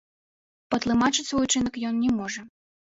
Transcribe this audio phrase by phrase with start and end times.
[0.75, 2.41] Патлумачыць свой учынак ён не можа.